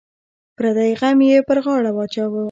پردی 0.57 0.91
غم 0.99 1.19
یې 1.29 1.37
پر 1.47 1.57
غاړه 1.65 1.91
واچوه. 1.93 2.39